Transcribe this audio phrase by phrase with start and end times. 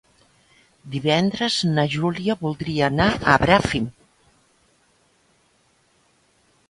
[0.93, 3.85] Divendres na Júlia voldria anar a Bràfim.